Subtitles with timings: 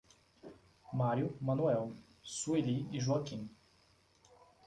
[0.91, 1.91] Mário, Manuel.
[2.23, 3.47] Sueli e Joaquim